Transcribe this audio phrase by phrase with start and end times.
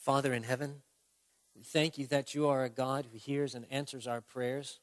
[0.00, 0.76] Father in heaven,
[1.54, 4.80] we thank you that you are a God who hears and answers our prayers.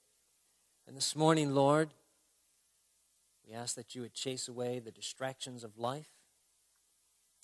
[0.88, 1.90] And this morning, Lord,
[3.48, 6.12] we ask that you would chase away the distractions of life,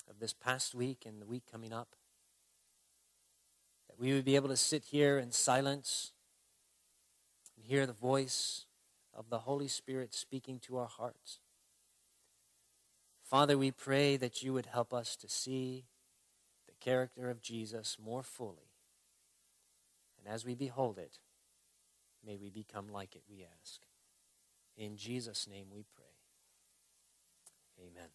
[0.07, 1.95] of this past week and the week coming up.
[3.89, 6.11] That we would be able to sit here in silence
[7.57, 8.67] and hear the voice
[9.15, 11.39] of the Holy Spirit speaking to our hearts.
[13.23, 15.85] Father, we pray that you would help us to see
[16.83, 18.71] character of Jesus more fully.
[20.17, 21.19] And as we behold it,
[22.25, 23.81] may we become like it, we ask.
[24.77, 26.05] In Jesus' name we pray.
[27.79, 28.09] Amen.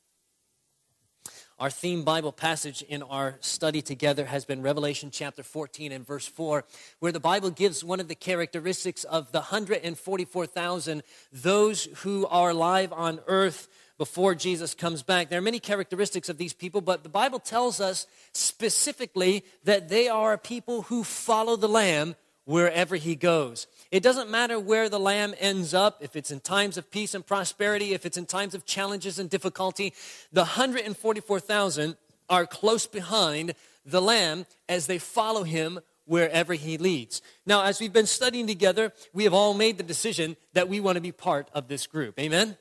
[1.58, 6.26] Our theme Bible passage in our study together has been Revelation chapter 14 and verse
[6.26, 6.64] 4,
[7.00, 12.92] where the Bible gives one of the characteristics of the 144,000, those who are alive
[12.92, 13.66] on earth
[13.98, 15.28] before Jesus comes back.
[15.28, 20.08] There are many characteristics of these people, but the Bible tells us specifically that they
[20.08, 22.14] are people who follow the Lamb
[22.48, 23.66] wherever he goes.
[23.90, 27.26] It doesn't matter where the lamb ends up, if it's in times of peace and
[27.26, 29.92] prosperity, if it's in times of challenges and difficulty.
[30.32, 31.96] The 144,000
[32.30, 33.52] are close behind
[33.84, 37.20] the lamb as they follow him wherever he leads.
[37.44, 40.96] Now, as we've been studying together, we have all made the decision that we want
[40.96, 42.18] to be part of this group.
[42.18, 42.56] Amen?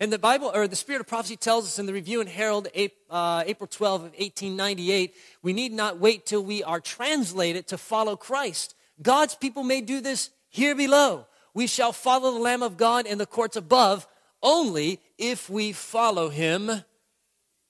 [0.00, 2.68] And the Bible, or the Spirit of Prophecy tells us in the Review and Herald,
[3.10, 8.16] uh, April 12 of 1898, we need not wait till we are translated to follow
[8.16, 8.74] Christ.
[9.00, 11.26] God's people may do this here below.
[11.54, 14.08] We shall follow the Lamb of God in the courts above
[14.42, 16.70] only if we follow him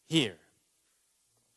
[0.06, 0.36] here.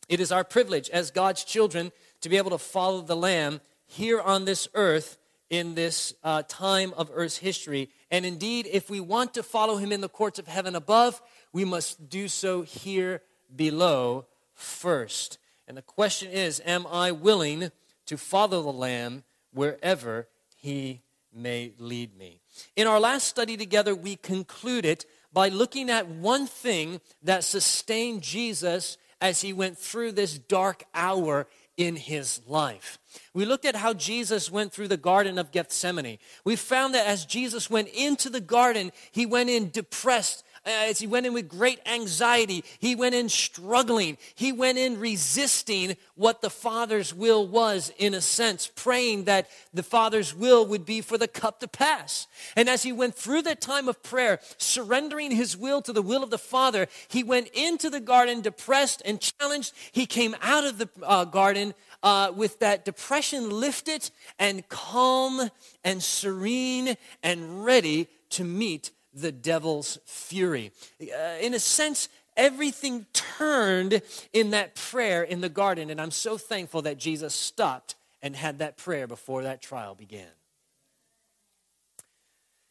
[0.09, 4.19] It is our privilege as God's children to be able to follow the Lamb here
[4.19, 5.17] on this earth
[5.49, 7.89] in this uh, time of earth's history.
[8.09, 11.65] And indeed, if we want to follow him in the courts of heaven above, we
[11.65, 13.21] must do so here
[13.55, 15.37] below first.
[15.67, 17.71] And the question is Am I willing
[18.05, 21.01] to follow the Lamb wherever He
[21.37, 22.41] may lead me.
[22.75, 28.97] In our last study together, we concluded by looking at one thing that sustained Jesus
[29.21, 32.97] as he went through this dark hour in his life.
[33.33, 36.17] We looked at how Jesus went through the Garden of Gethsemane.
[36.43, 41.07] We found that as Jesus went into the garden, he went in depressed as he
[41.07, 42.63] went in with great anxiety.
[42.79, 44.17] He went in struggling.
[44.35, 49.83] He went in resisting what the Father's will was, in a sense, praying that the
[49.83, 52.27] Father's will would be for the cup to pass.
[52.55, 56.23] And as he went through that time of prayer, surrendering his will to the will
[56.23, 59.73] of the Father, he went into the garden depressed and challenged.
[59.91, 61.73] He came out of the uh, garden
[62.03, 65.49] uh, with that depression lifted and calm
[65.83, 70.71] and serene and ready to meet the devil's fury.
[71.01, 74.01] Uh, in a sense, everything turned
[74.33, 78.59] in that prayer in the garden, and I'm so thankful that Jesus stopped and had
[78.59, 80.27] that prayer before that trial began.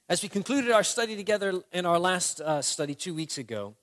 [0.08, 3.74] As we concluded our study together in our last uh, study two weeks ago,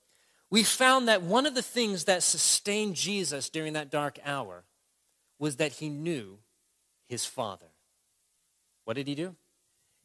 [0.49, 4.63] we found that one of the things that sustained Jesus during that dark hour
[5.39, 6.37] was that he knew
[7.07, 7.65] his Father.
[8.85, 9.35] What did he do?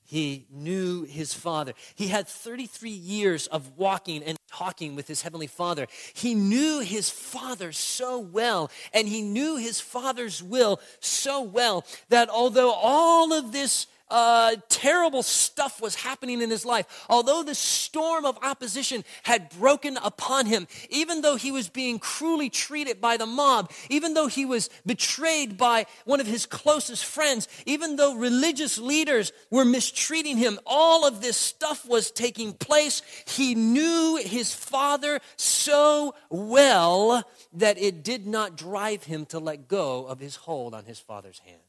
[0.08, 1.74] He knew his father.
[1.94, 5.86] He had 33 years of walking and talking with his heavenly father.
[6.14, 12.30] He knew his father so well, and he knew his father's will so well that
[12.30, 17.06] although all of this uh, terrible stuff was happening in his life.
[17.08, 22.50] Although the storm of opposition had broken upon him, even though he was being cruelly
[22.50, 27.48] treated by the mob, even though he was betrayed by one of his closest friends,
[27.66, 33.02] even though religious leaders were mistreating him, all of this stuff was taking place.
[33.26, 40.06] He knew his father so well that it did not drive him to let go
[40.06, 41.67] of his hold on his father's hand.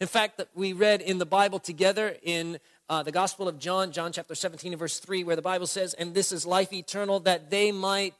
[0.00, 3.92] In fact, that we read in the Bible together in uh, the Gospel of John,
[3.92, 7.20] John chapter 17 and verse 3, where the Bible says, And this is life eternal,
[7.20, 8.14] that they might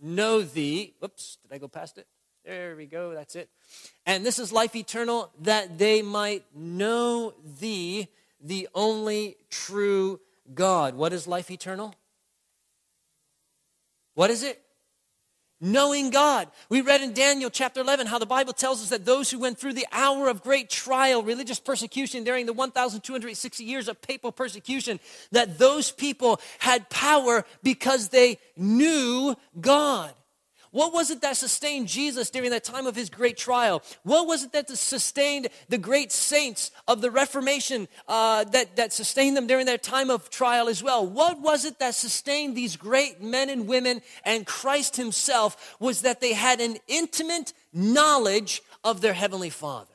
[0.00, 0.94] know thee.
[0.98, 2.08] Whoops, did I go past it?
[2.44, 3.48] There we go, that's it.
[4.04, 8.08] And this is life eternal, that they might know thee,
[8.40, 10.18] the only true
[10.52, 10.96] God.
[10.96, 11.94] What is life eternal?
[14.14, 14.60] What is it?
[15.62, 16.48] Knowing God.
[16.68, 19.58] We read in Daniel chapter 11 how the Bible tells us that those who went
[19.58, 24.98] through the hour of great trial, religious persecution during the 1,260 years of papal persecution,
[25.30, 30.12] that those people had power because they knew God.
[30.72, 33.82] What was it that sustained Jesus during that time of his great trial?
[34.04, 39.36] What was it that sustained the great saints of the Reformation uh, that, that sustained
[39.36, 41.06] them during their time of trial as well?
[41.06, 46.22] What was it that sustained these great men and women and Christ himself was that
[46.22, 49.88] they had an intimate knowledge of their Heavenly Father.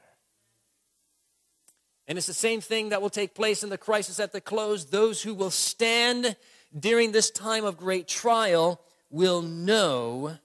[2.07, 4.85] And it's the same thing that will take place in the crisis at the close.
[4.85, 6.35] Those who will stand
[6.77, 8.79] during this time of great trial
[9.09, 10.37] will know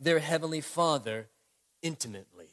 [0.00, 1.28] their Heavenly Father
[1.82, 2.46] intimately.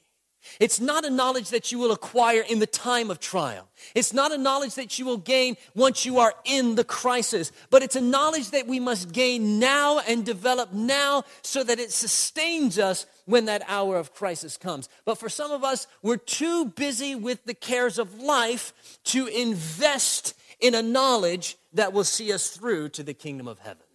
[0.60, 3.68] It's not a knowledge that you will acquire in the time of trial.
[3.96, 7.84] It's not a knowledge that you will gain once you are in the crisis, but
[7.84, 12.80] it's a knowledge that we must gain now and develop now so that it sustains
[12.80, 14.90] us when that hour of crisis comes.
[15.06, 20.34] But for some of us, we're too busy with the cares of life to invest
[20.60, 23.87] in a knowledge that will see us through to the kingdom of heaven.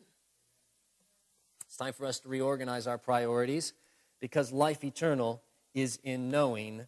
[1.83, 3.73] Time for us to reorganize our priorities
[4.21, 5.43] because life eternal
[5.75, 6.87] is in knowing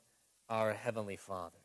[0.49, 1.59] our Heavenly Father.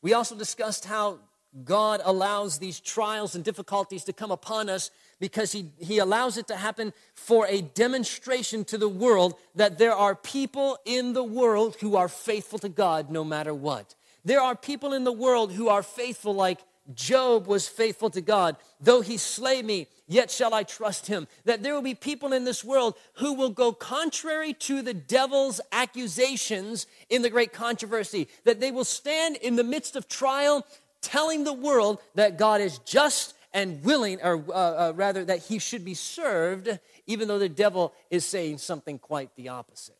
[0.00, 1.18] We also discussed how
[1.62, 4.90] God allows these trials and difficulties to come upon us
[5.20, 9.94] because he, he allows it to happen for a demonstration to the world that there
[9.94, 13.94] are people in the world who are faithful to God no matter what.
[14.24, 16.60] There are people in the world who are faithful like
[16.92, 18.56] Job was faithful to God.
[18.80, 21.26] Though he slay me, yet shall I trust him.
[21.44, 25.60] That there will be people in this world who will go contrary to the devil's
[25.72, 28.28] accusations in the great controversy.
[28.44, 30.66] That they will stand in the midst of trial
[31.00, 35.60] telling the world that God is just and willing, or uh, uh, rather, that he
[35.60, 39.94] should be served, even though the devil is saying something quite the opposite.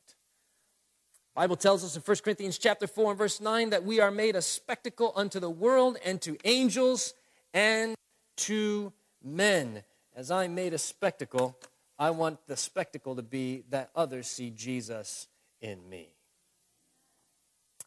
[1.35, 4.37] Bible tells us in 1 Corinthians chapter 4 and verse 9 that we are made
[4.37, 7.13] a spectacle unto the world and to angels
[7.53, 7.97] and
[8.37, 8.93] to
[9.23, 9.83] men.
[10.15, 11.59] As I made a spectacle,
[11.99, 15.27] I want the spectacle to be that others see Jesus
[15.61, 16.11] in me.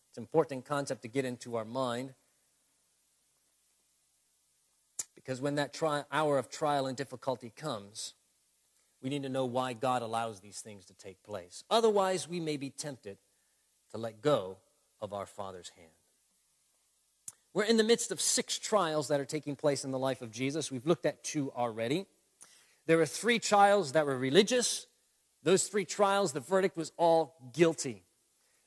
[0.09, 2.13] It's an important concept to get into our mind
[5.15, 8.13] because when that tri- hour of trial and difficulty comes,
[9.01, 11.63] we need to know why God allows these things to take place.
[11.69, 13.17] Otherwise, we may be tempted
[13.97, 14.57] let go
[15.01, 15.91] of our Father's hand.
[17.53, 20.31] We're in the midst of six trials that are taking place in the life of
[20.31, 20.71] Jesus.
[20.71, 22.05] We've looked at two already.
[22.85, 24.87] There were three trials that were religious.
[25.43, 28.03] Those three trials, the verdict was all guilty.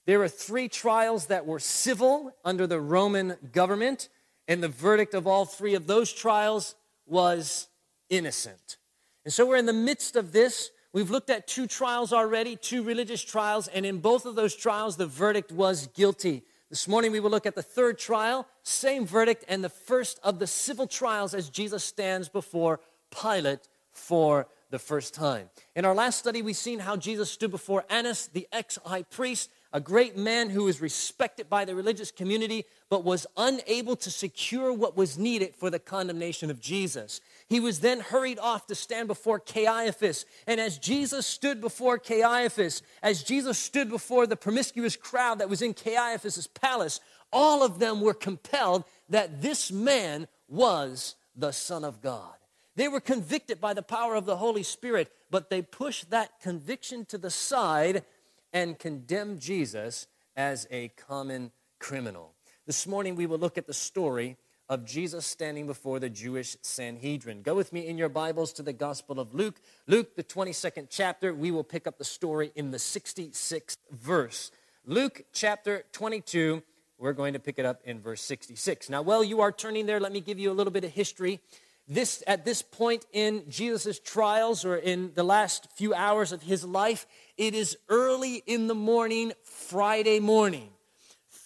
[0.07, 4.09] There were three trials that were civil under the Roman government,
[4.49, 6.75] and the verdict of all three of those trials
[7.07, 7.69] was
[8.09, 8.79] innocent.
[9.25, 10.71] And so we're in the midst of this.
[10.93, 14.97] We've looked at two trials already, two religious trials, and in both of those trials,
[14.97, 16.43] the verdict was guilty.
[16.69, 20.41] This morning, we will look at the third trial, same verdict, and the first of
[20.41, 25.51] the civil trials as Jesus stands before Pilate for the first time.
[25.77, 29.51] In our last study, we've seen how Jesus stood before Annas, the ex high priest,
[29.73, 34.73] a great man who was respected by the religious community, but was unable to secure
[34.73, 37.21] what was needed for the condemnation of Jesus.
[37.51, 40.25] He was then hurried off to stand before Caiaphas.
[40.47, 45.61] And as Jesus stood before Caiaphas, as Jesus stood before the promiscuous crowd that was
[45.61, 47.01] in Caiaphas's palace,
[47.33, 52.35] all of them were compelled that this man was the Son of God.
[52.77, 57.05] They were convicted by the power of the Holy Spirit, but they pushed that conviction
[57.07, 58.05] to the side
[58.53, 60.07] and condemn Jesus
[60.37, 61.51] as a common
[61.81, 62.35] criminal.
[62.65, 64.37] This morning we will look at the story
[64.71, 67.43] of Jesus standing before the Jewish Sanhedrin.
[67.43, 69.61] Go with me in your Bibles to the Gospel of Luke.
[69.89, 74.53] Luke, the 22nd chapter, we will pick up the story in the 66th verse.
[74.87, 76.63] Luke chapter 22,
[76.99, 78.89] we're going to pick it up in verse 66.
[78.89, 81.41] Now, while you are turning there, let me give you a little bit of history
[81.89, 86.65] this at this point in jesus' trials or in the last few hours of his
[86.65, 87.05] life
[87.37, 90.69] it is early in the morning friday morning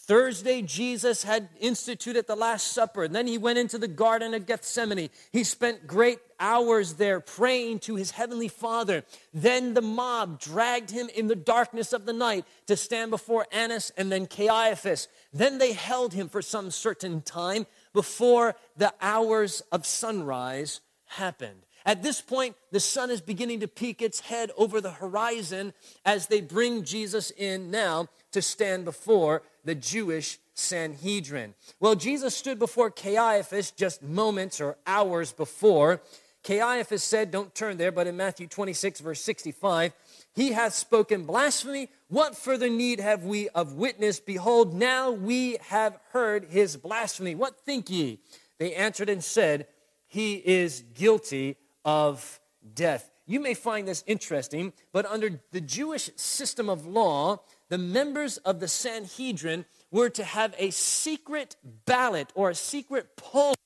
[0.07, 4.47] thursday jesus had instituted the last supper and then he went into the garden of
[4.47, 5.11] gethsemane.
[5.33, 9.05] He spent great hours there praying to his heavenly father.
[9.33, 13.93] Then the mob dragged him in the darkness of the night to stand before annas
[13.97, 15.09] and then caiaphas.
[15.33, 21.61] Then they held him for some certain time before the hours of sunrise happened.
[21.87, 26.29] At this point, the sun is beginning to peek its head over the horizon as
[26.29, 31.54] they bring Jesus in now to stand before the Jewish Sanhedrin.
[31.80, 36.00] Well, Jesus stood before Caiaphas just moments or hours before.
[36.44, 39.92] Caiaphas said, Don't turn there, but in Matthew 26, verse 65,
[40.35, 41.88] he hath spoken blasphemy.
[42.09, 44.21] What further need have we of witness?
[44.21, 47.35] Behold, now we have heard his blasphemy.
[47.35, 48.21] What think ye?
[48.59, 49.66] They answered and said,
[50.06, 52.40] He is guilty of
[52.75, 53.11] death.
[53.26, 57.40] you may find this interesting, but under the Jewish system of law,
[57.75, 63.57] the members of the Sanhedrin were to have a secret ballot or a secret polling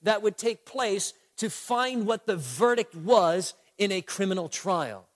[0.00, 5.06] that would take place to find what the verdict was in a criminal trial.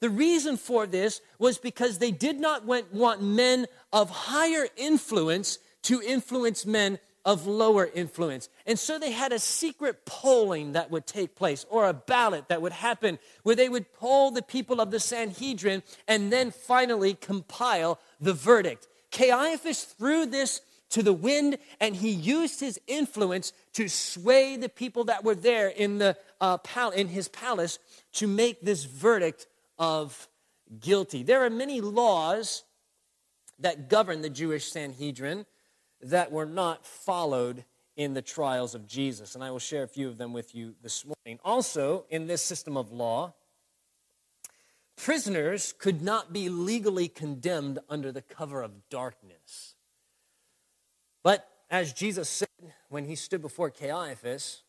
[0.00, 6.00] The reason for this was because they did not want men of higher influence to
[6.00, 8.48] influence men of lower influence.
[8.66, 12.62] And so they had a secret polling that would take place, or a ballot that
[12.62, 17.98] would happen, where they would poll the people of the Sanhedrin and then finally compile
[18.20, 18.88] the verdict.
[19.10, 25.04] Caiaphas threw this to the wind and he used his influence to sway the people
[25.04, 27.78] that were there in, the, uh, pal- in his palace
[28.12, 29.46] to make this verdict
[29.78, 30.28] of
[30.80, 31.22] guilty.
[31.22, 32.64] There are many laws
[33.60, 35.46] that govern the Jewish Sanhedrin
[36.02, 37.64] that were not followed
[37.96, 39.34] in the trials of Jesus.
[39.34, 41.38] And I will share a few of them with you this morning.
[41.44, 43.34] Also, in this system of law,
[44.96, 49.74] prisoners could not be legally condemned under the cover of darkness.
[51.22, 52.48] But as Jesus said
[52.88, 54.62] when he stood before Caiaphas,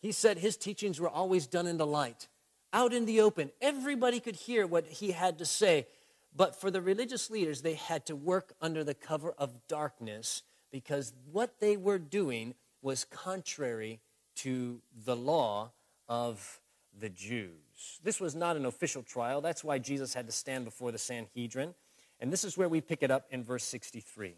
[0.00, 2.28] he said his teachings were always done in the light,
[2.72, 3.50] out in the open.
[3.60, 5.86] Everybody could hear what he had to say.
[6.34, 11.12] But for the religious leaders, they had to work under the cover of darkness because
[11.30, 14.00] what they were doing was contrary
[14.36, 15.72] to the law
[16.08, 16.60] of
[16.98, 18.00] the Jews.
[18.02, 19.40] This was not an official trial.
[19.40, 21.74] That's why Jesus had to stand before the Sanhedrin.
[22.20, 24.34] And this is where we pick it up in verse 63.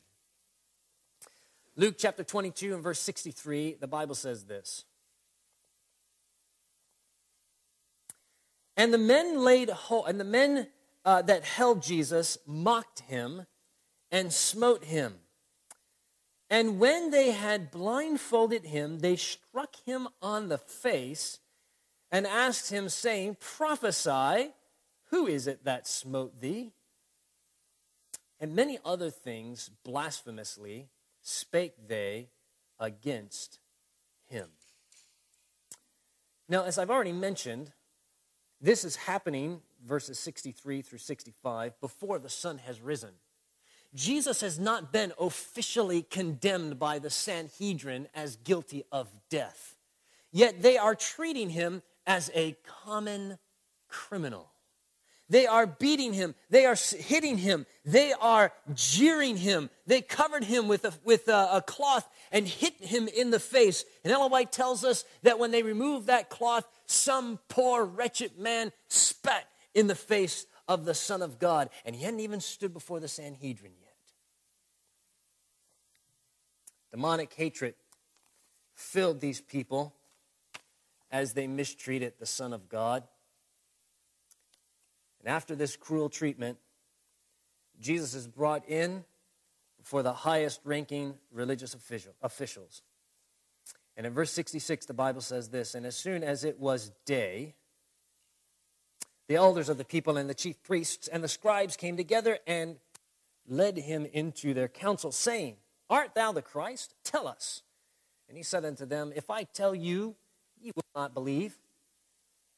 [1.77, 4.85] Luke chapter 22 and verse 63, the Bible says this.
[8.77, 10.69] And the men laid hold, and the men
[11.05, 13.47] uh, that held Jesus mocked him
[14.11, 15.15] and smote him.
[16.53, 21.41] And when they had blindfolded him, they struck him on the face
[22.11, 24.53] and asked him, saying, Prophesy,
[25.11, 26.73] who is it that smote thee?
[28.39, 30.91] And many other things blasphemously
[31.23, 32.29] spake they
[32.79, 33.59] against
[34.29, 34.49] him.
[36.51, 37.73] Now, as I've already mentioned,
[38.61, 43.13] this is happening, verses 63 through 65, before the sun has risen.
[43.95, 49.77] Jesus has not been officially condemned by the Sanhedrin as guilty of death.
[50.31, 53.39] Yet they are treating him as a common
[53.89, 54.49] criminal.
[55.29, 56.35] They are beating him.
[56.51, 57.67] They are hitting him.
[57.85, 59.71] They are jeering him.
[59.87, 63.85] They covered him with a, with a, a, cloth and hit him in the face.
[64.05, 68.73] And Ellen White tells us that when they removed that cloth, some poor, wretched man
[68.89, 69.45] spat
[69.75, 71.71] in the face of the Son of God.
[71.87, 73.73] And he hadn't even stood before the Sanhedrin
[76.93, 77.75] Demonic hatred
[78.75, 79.95] filled these people
[81.11, 83.03] as they mistreated the Son of God.
[85.21, 86.59] And after this cruel treatment,
[87.81, 89.05] Jesus is brought in
[89.83, 92.83] for the highest ranking religious official, officials.
[93.97, 97.55] And in verse 66, the Bible says this And as soon as it was day,
[99.29, 102.77] the elders of the people and the chief priests and the scribes came together and
[103.47, 105.57] led him into their council, saying,
[105.93, 106.95] Art thou the Christ?
[107.05, 107.61] Tell us.
[108.27, 110.17] And he said unto them, If I tell you,
[110.59, 111.55] ye will not believe.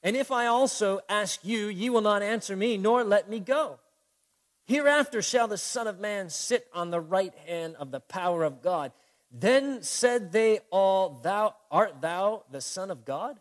[0.05, 3.81] And if I also ask you, ye will not answer me, nor let me go.
[4.67, 8.63] Hereafter shall the Son of Man sit on the right hand of the power of
[8.63, 8.93] God.
[9.33, 13.41] Then said they all, Thou art thou the Son of God?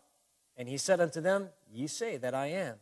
[0.56, 2.74] And he said unto them, Ye say that I am.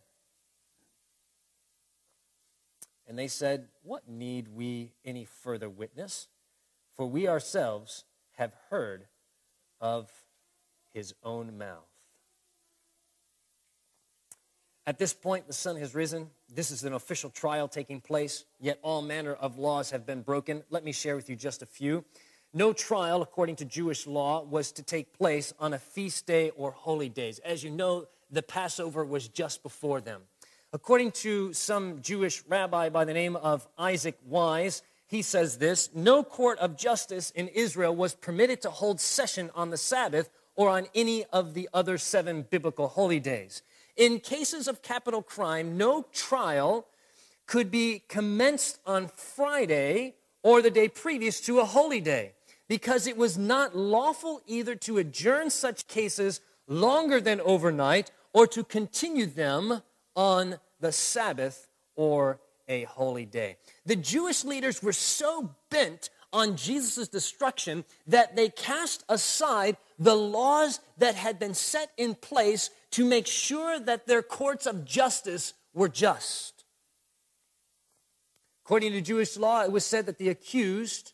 [3.06, 6.28] And they said, What need we any further witness?
[6.96, 9.06] For we ourselves have heard
[9.80, 10.10] of
[10.92, 11.88] his own mouth.
[14.86, 16.30] At this point, the sun has risen.
[16.52, 20.64] This is an official trial taking place, yet all manner of laws have been broken.
[20.70, 22.04] Let me share with you just a few.
[22.52, 26.72] No trial, according to Jewish law, was to take place on a feast day or
[26.72, 27.38] holy days.
[27.38, 30.22] As you know, the Passover was just before them.
[30.72, 34.82] According to some Jewish rabbi by the name of Isaac Wise,
[35.12, 39.68] he says this No court of justice in Israel was permitted to hold session on
[39.68, 43.62] the Sabbath or on any of the other seven biblical holy days.
[43.94, 46.86] In cases of capital crime, no trial
[47.46, 52.32] could be commenced on Friday or the day previous to a holy day
[52.66, 58.64] because it was not lawful either to adjourn such cases longer than overnight or to
[58.64, 59.82] continue them
[60.16, 62.40] on the Sabbath or
[62.72, 63.56] a holy day.
[63.86, 70.80] The Jewish leaders were so bent on Jesus' destruction that they cast aside the laws
[70.98, 75.88] that had been set in place to make sure that their courts of justice were
[75.88, 76.64] just.
[78.64, 81.12] According to Jewish law, it was said that the accused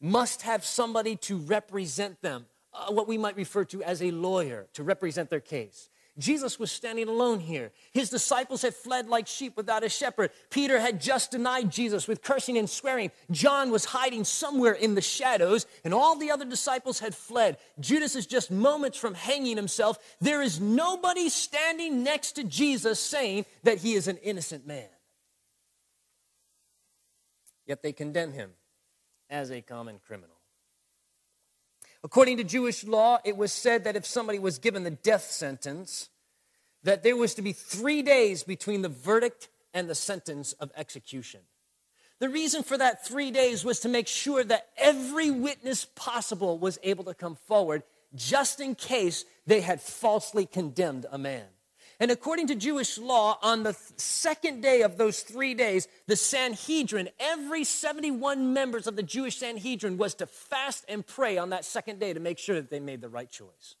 [0.00, 4.66] must have somebody to represent them, uh, what we might refer to as a lawyer,
[4.72, 5.90] to represent their case.
[6.20, 7.72] Jesus was standing alone here.
[7.92, 10.30] His disciples had fled like sheep without a shepherd.
[10.50, 13.10] Peter had just denied Jesus with cursing and swearing.
[13.30, 17.56] John was hiding somewhere in the shadows, and all the other disciples had fled.
[17.80, 19.98] Judas is just moments from hanging himself.
[20.20, 24.88] There is nobody standing next to Jesus saying that he is an innocent man.
[27.66, 28.50] Yet they condemn him
[29.30, 30.36] as a common criminal.
[32.02, 36.09] According to Jewish law, it was said that if somebody was given the death sentence,
[36.84, 41.40] that there was to be three days between the verdict and the sentence of execution.
[42.18, 46.78] The reason for that three days was to make sure that every witness possible was
[46.82, 47.82] able to come forward
[48.14, 51.46] just in case they had falsely condemned a man.
[51.98, 57.10] And according to Jewish law, on the second day of those three days, the Sanhedrin,
[57.18, 62.00] every 71 members of the Jewish Sanhedrin was to fast and pray on that second
[62.00, 63.76] day to make sure that they made the right choice.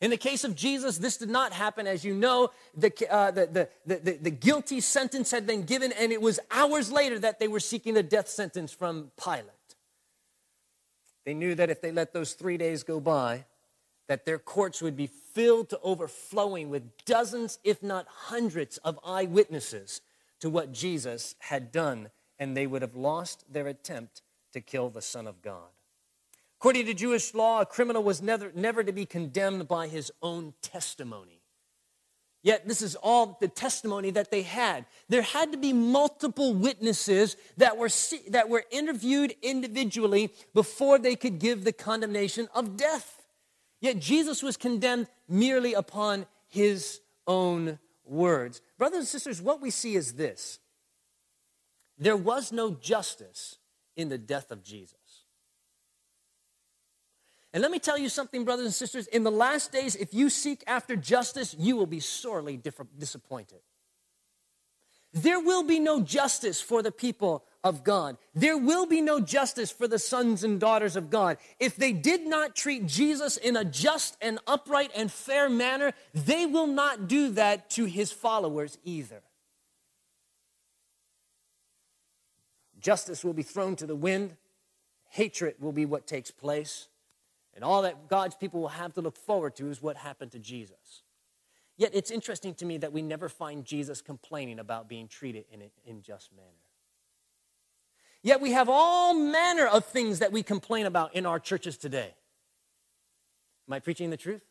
[0.00, 1.86] In the case of Jesus, this did not happen.
[1.86, 6.10] As you know, the, uh, the, the, the, the guilty sentence had been given, and
[6.10, 9.50] it was hours later that they were seeking the death sentence from Pilate.
[11.26, 13.44] They knew that if they let those three days go by,
[14.08, 20.00] that their courts would be filled to overflowing with dozens, if not hundreds, of eyewitnesses
[20.40, 24.22] to what Jesus had done, and they would have lost their attempt
[24.54, 25.68] to kill the Son of God.
[26.60, 30.52] According to Jewish law, a criminal was never, never to be condemned by his own
[30.60, 31.40] testimony.
[32.42, 34.84] Yet, this is all the testimony that they had.
[35.08, 37.88] There had to be multiple witnesses that were,
[38.28, 43.24] that were interviewed individually before they could give the condemnation of death.
[43.80, 48.60] Yet Jesus was condemned merely upon his own words.
[48.76, 50.58] Brothers and sisters, what we see is this
[51.96, 53.56] there was no justice
[53.96, 54.99] in the death of Jesus.
[57.52, 59.06] And let me tell you something, brothers and sisters.
[59.08, 62.60] In the last days, if you seek after justice, you will be sorely
[62.98, 63.60] disappointed.
[65.12, 68.16] There will be no justice for the people of God.
[68.32, 71.38] There will be no justice for the sons and daughters of God.
[71.58, 76.46] If they did not treat Jesus in a just and upright and fair manner, they
[76.46, 79.22] will not do that to his followers either.
[82.78, 84.36] Justice will be thrown to the wind,
[85.10, 86.86] hatred will be what takes place,
[87.54, 90.38] and all that God's people will have to look forward to is what happened to
[90.38, 91.02] Jesus.
[91.76, 95.62] Yet it's interesting to me that we never find Jesus complaining about being treated in
[95.62, 96.48] an unjust manner.
[98.22, 102.14] Yet we have all manner of things that we complain about in our churches today.
[103.66, 104.42] Am I preaching the truth?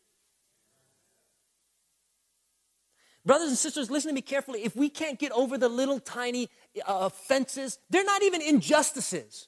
[3.26, 4.64] Brothers and sisters, listen to me carefully.
[4.64, 6.50] If we can't get over the little tiny
[6.88, 9.48] uh, offenses, they're not even injustices.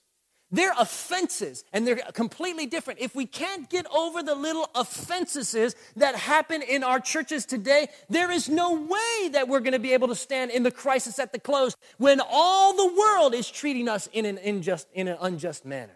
[0.53, 2.99] They're offenses, and they're completely different.
[2.99, 8.29] If we can't get over the little offenses that happen in our churches today, there
[8.29, 11.31] is no way that we're going to be able to stand in the crisis at
[11.31, 15.65] the close when all the world is treating us in an, unjust, in an unjust
[15.65, 15.95] manner.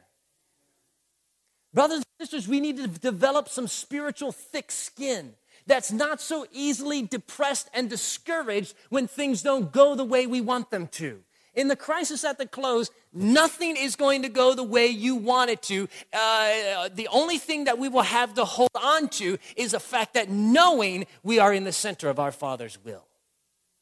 [1.74, 5.34] Brothers and sisters, we need to develop some spiritual thick skin
[5.68, 10.72] that's not so easily depressed and discouraged when things don't go the way we want
[10.72, 11.24] them to.
[11.56, 15.50] In the crisis at the close, nothing is going to go the way you want
[15.50, 15.88] it to.
[16.14, 20.16] Uh, the only thing that we will have to hold on to is the fact
[20.16, 23.08] that knowing we are in the center of our Father's will.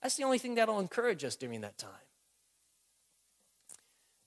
[0.01, 1.91] That's the only thing that'll encourage us during that time.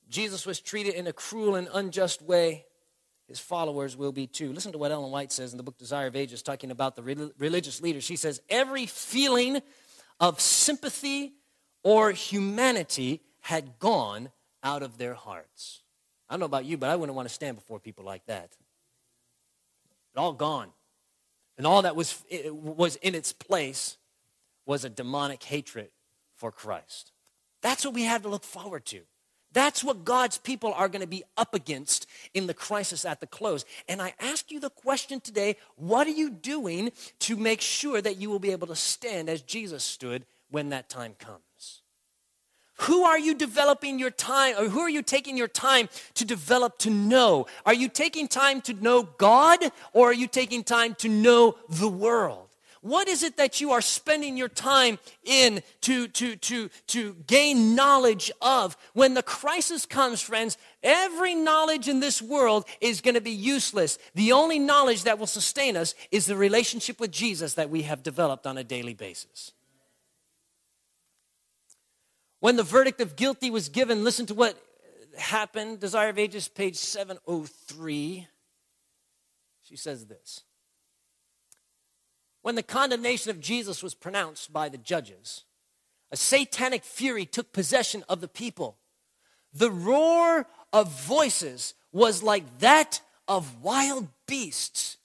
[0.09, 2.65] Jesus was treated in a cruel and unjust way.
[3.29, 4.53] His followers will be too.
[4.53, 7.33] Listen to what Ellen White says in the book Desire of Ages, talking about the
[7.39, 8.05] religious leaders.
[8.05, 9.61] She says, Every feeling
[10.21, 11.35] of sympathy
[11.83, 14.29] or humanity had gone
[14.65, 15.83] out of their hearts.
[16.29, 18.57] I don't know about you, but I wouldn't want to stand before people like that.
[20.13, 20.71] It all gone.
[21.57, 23.99] And all that was, was in its place
[24.67, 25.91] was a demonic hatred
[26.35, 27.13] for Christ.
[27.63, 29.03] That's what we have to look forward to.
[29.53, 33.29] That's what God's people are going to be up against in the crisis at the
[33.29, 33.65] close.
[33.89, 38.17] And I ask you the question today what are you doing to make sure that
[38.17, 41.46] you will be able to stand as Jesus stood when that time comes?
[42.81, 46.79] Who are you developing your time, or who are you taking your time to develop
[46.79, 47.47] to know?
[47.65, 49.61] Are you taking time to know God,
[49.93, 52.47] or are you taking time to know the world?
[52.83, 57.75] What is it that you are spending your time in to, to, to, to gain
[57.75, 58.77] knowledge of?
[58.93, 63.99] When the crisis comes, friends, every knowledge in this world is going to be useless.
[64.15, 68.05] The only knowledge that will sustain us is the relationship with Jesus that we have
[68.05, 69.51] developed on a daily basis.
[72.41, 74.61] When the verdict of guilty was given, listen to what
[75.19, 75.81] happened.
[75.81, 78.27] Desire of Ages, page 703.
[79.63, 80.43] She says this
[82.43, 85.45] When the condemnation of Jesus was pronounced by the judges,
[86.13, 88.77] a satanic fury took possession of the people.
[89.53, 94.99] The roar of voices was like that of wild beasts.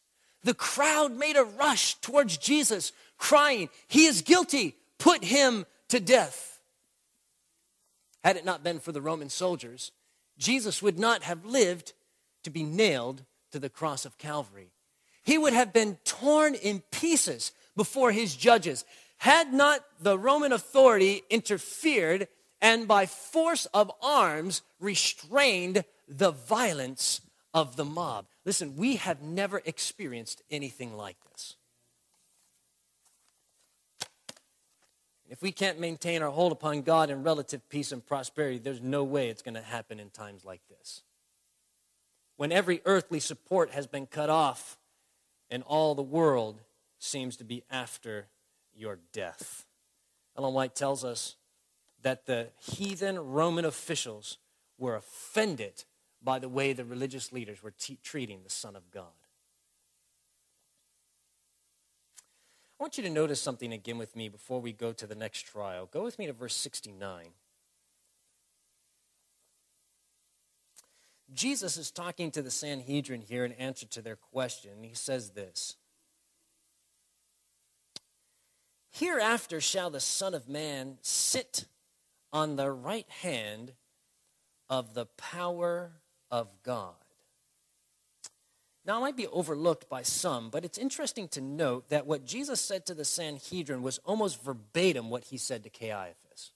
[0.44, 6.51] The crowd made a rush towards Jesus, crying, He is guilty, put him to death.
[8.24, 9.92] Had it not been for the Roman soldiers,
[10.38, 11.94] Jesus would not have lived
[12.44, 14.72] to be nailed to the cross of Calvary.
[15.24, 18.86] He would have been torn in pieces before his judges
[19.18, 22.28] had not the Roman authority interfered
[22.60, 27.22] and by force of arms restrained the violence
[27.54, 28.26] of the mob.
[28.46, 31.56] Listen, we have never experienced anything like this.
[35.32, 39.06] If we can't maintain our hold upon God in relative peace and prosperity, there's no
[39.06, 41.04] way it's going to happen in times like this
[42.36, 44.78] when every earthly support has been cut off
[45.50, 46.60] and all the world
[47.00, 48.28] seems to be after
[48.76, 49.65] your death.
[50.38, 51.38] Ellen White tells us
[52.02, 54.38] that the heathen Roman officials
[54.78, 55.86] were offended
[56.22, 59.21] by the way the religious leaders were t- treating the Son of God.
[62.82, 65.41] I want you to notice something again with me before we go to the next
[65.44, 65.88] trial.
[65.94, 67.28] Go with me to verse 69.
[71.32, 74.82] Jesus is talking to the Sanhedrin here in answer to their question.
[74.82, 75.76] He says this
[78.89, 81.65] Hereafter shall the Son of Man sit
[82.34, 83.74] on the right hand
[84.72, 85.91] of the power
[86.32, 87.01] of God.
[88.86, 92.60] Now, it might be overlooked by some, but it's interesting to note that what Jesus
[92.60, 96.52] said to the Sanhedrin was almost verbatim what he said to Caiaphas.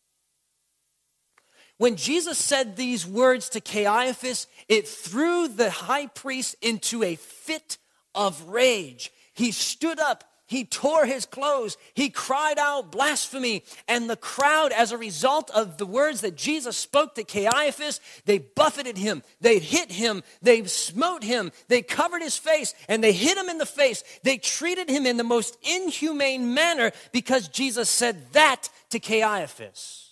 [1.77, 7.77] When Jesus said these words to Caiaphas, it threw the high priest into a fit
[8.15, 9.11] of rage.
[9.33, 14.91] He stood up, he tore his clothes, he cried out blasphemy, and the crowd, as
[14.91, 19.91] a result of the words that Jesus spoke to Caiaphas, they buffeted him, they hit
[19.91, 24.03] him, they smote him, they covered his face, and they hit him in the face.
[24.23, 30.12] They treated him in the most inhumane manner because Jesus said that to Caiaphas.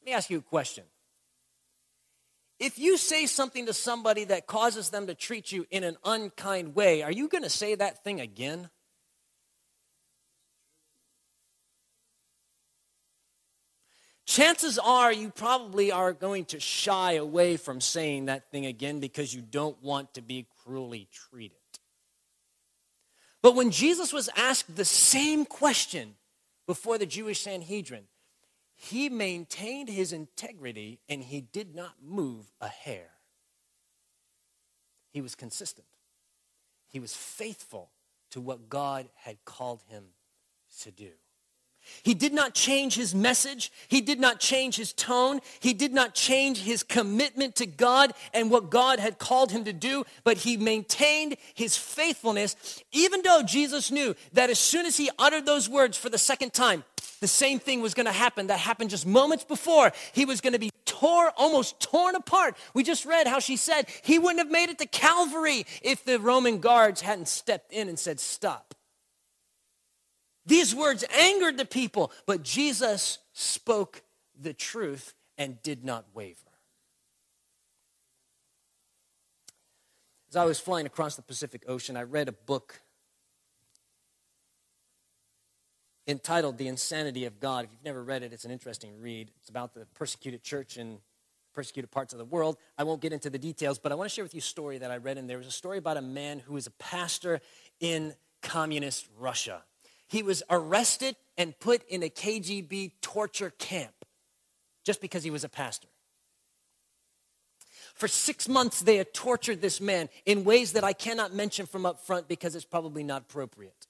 [0.00, 0.84] Let me ask you a question.
[2.62, 6.76] If you say something to somebody that causes them to treat you in an unkind
[6.76, 8.70] way, are you going to say that thing again?
[14.26, 19.34] Chances are you probably are going to shy away from saying that thing again because
[19.34, 21.56] you don't want to be cruelly treated.
[23.42, 26.14] But when Jesus was asked the same question
[26.68, 28.04] before the Jewish Sanhedrin,
[28.82, 33.10] he maintained his integrity and he did not move a hair.
[35.12, 35.86] He was consistent.
[36.88, 37.90] He was faithful
[38.32, 40.06] to what God had called him
[40.80, 41.10] to do.
[42.02, 43.70] He did not change his message.
[43.86, 45.38] He did not change his tone.
[45.60, 49.72] He did not change his commitment to God and what God had called him to
[49.72, 55.08] do, but he maintained his faithfulness, even though Jesus knew that as soon as he
[55.20, 56.82] uttered those words for the second time,
[57.22, 59.92] the same thing was going to happen that happened just moments before.
[60.12, 62.56] He was going to be torn, almost torn apart.
[62.74, 66.18] We just read how she said he wouldn't have made it to Calvary if the
[66.18, 68.74] Roman guards hadn't stepped in and said, Stop.
[70.44, 74.02] These words angered the people, but Jesus spoke
[74.38, 76.38] the truth and did not waver.
[80.28, 82.80] As I was flying across the Pacific Ocean, I read a book
[86.06, 87.64] entitled The Insanity of God.
[87.64, 89.30] If you've never read it, it's an interesting read.
[89.40, 90.98] It's about the persecuted church in
[91.54, 92.56] persecuted parts of the world.
[92.78, 94.78] I won't get into the details, but I want to share with you a story
[94.78, 95.36] that I read in there.
[95.36, 97.40] It was a story about a man who was a pastor
[97.80, 99.62] in communist Russia.
[100.08, 103.92] He was arrested and put in a KGB torture camp
[104.84, 105.88] just because he was a pastor.
[107.94, 111.84] For six months, they had tortured this man in ways that I cannot mention from
[111.86, 113.86] up front because it's probably not appropriate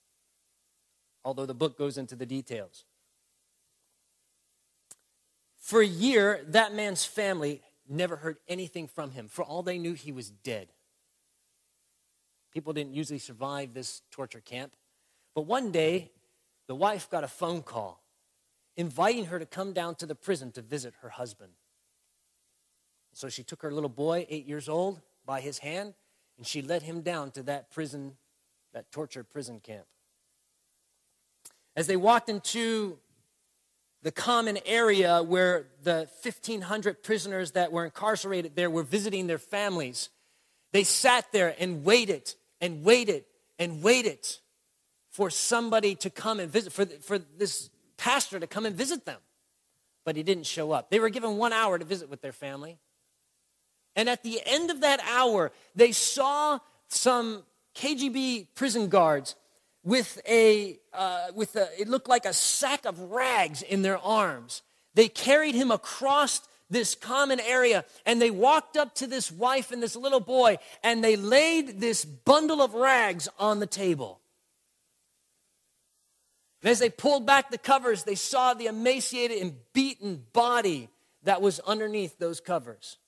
[1.24, 2.85] although the book goes into the details.
[5.56, 9.28] For a year, that man's family never heard anything from him.
[9.28, 10.68] For all they knew, he was dead.
[12.52, 14.72] People didn't usually survive this torture camp.
[15.35, 16.11] But one day,
[16.66, 18.02] the wife got a phone call
[18.76, 21.52] inviting her to come down to the prison to visit her husband.
[23.12, 25.94] So she took her little boy, eight years old, by his hand,
[26.38, 28.16] and she led him down to that prison,
[28.72, 29.85] that torture prison camp.
[31.74, 32.98] As they walked into
[34.02, 40.11] the common area where the 1,500 prisoners that were incarcerated there were visiting their families,
[40.72, 43.24] they sat there and waited and waited
[43.58, 44.26] and waited
[45.11, 49.20] for somebody to come and visit, for, for this pastor to come and visit them.
[50.04, 50.90] But he didn't show up.
[50.90, 52.78] They were given one hour to visit with their family.
[53.94, 56.58] And at the end of that hour, they saw
[56.88, 57.44] some
[57.76, 59.37] KGB prison guards
[59.84, 64.62] with a, uh, with a, it looked like a sack of rags in their arms.
[64.94, 66.40] They carried him across
[66.70, 71.04] this common area and they walked up to this wife and this little boy and
[71.04, 74.20] they laid this bundle of rags on the table.
[76.62, 80.88] And as they pulled back the covers, they saw the emaciated and beaten body
[81.24, 82.98] that was underneath those covers.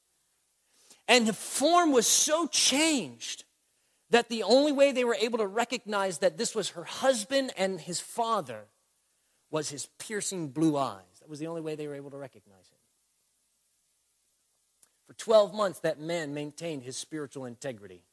[1.06, 3.43] And the form was so changed
[4.14, 7.80] that the only way they were able to recognize that this was her husband and
[7.80, 8.66] his father
[9.50, 11.18] was his piercing blue eyes.
[11.18, 12.78] That was the only way they were able to recognize him.
[15.08, 18.04] For 12 months, that man maintained his spiritual integrity.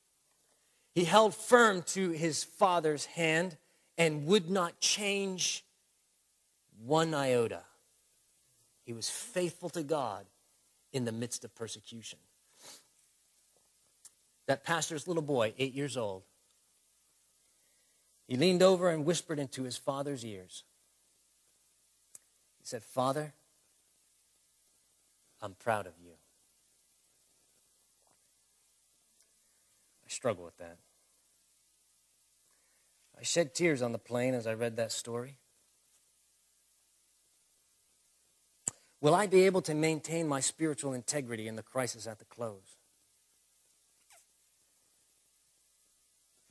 [0.96, 3.58] He held firm to his father's hand
[3.96, 5.64] and would not change
[6.84, 7.62] one iota.
[8.86, 10.26] He was faithful to God
[10.92, 12.18] in the midst of persecution
[14.52, 16.24] that pastor's little boy, eight years old,
[18.28, 20.66] he leaned over and whispered into his father's ears.
[22.60, 23.32] He said, Father,
[25.42, 26.12] I'm proud of you.
[30.06, 30.80] I struggle with that.
[33.18, 35.38] I shed tears on the plane as I read that story.
[39.00, 42.71] Will I be able to maintain my spiritual integrity in the crisis at the close?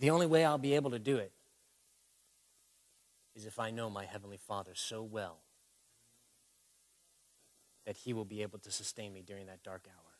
[0.00, 1.30] The only way I'll be able to do it
[3.36, 5.36] is if I know my Heavenly Father so well
[7.86, 10.12] that He will be able to sustain me during that dark hour.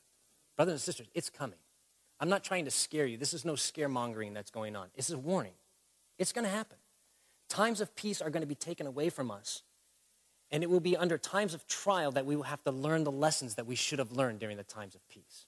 [0.57, 1.59] Brothers and sisters, it's coming.
[2.21, 3.17] I'm not trying to scare you.
[3.17, 4.89] This is no scaremongering that's going on.
[4.95, 5.55] This is a warning.
[6.19, 6.77] It's going to happen.
[7.49, 9.63] Times of peace are going to be taken away from us.
[10.51, 13.11] And it will be under times of trial that we will have to learn the
[13.11, 15.47] lessons that we should have learned during the times of peace.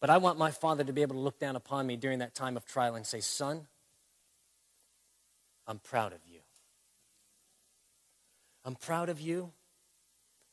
[0.00, 2.34] But I want my father to be able to look down upon me during that
[2.34, 3.66] time of trial and say, Son,
[5.66, 6.40] I'm proud of you.
[8.64, 9.52] I'm proud of you.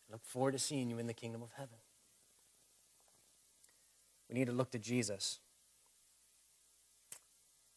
[0.09, 1.77] I look forward to seeing you in the kingdom of heaven.
[4.29, 5.39] We need to look to Jesus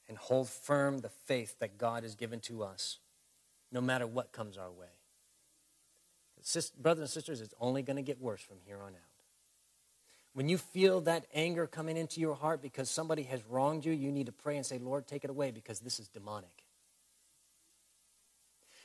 [0.09, 2.99] and hold firm the faith that God has given to us,
[3.73, 4.87] no matter what comes our way.
[6.79, 9.14] Brothers and sisters, it's only going to get worse from here on out.
[10.35, 14.11] When you feel that anger coming into your heart because somebody has wronged you, you
[14.11, 16.65] need to pray and say, Lord, take it away because this is demonic.